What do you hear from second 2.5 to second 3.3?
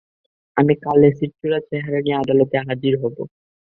হাজির হব।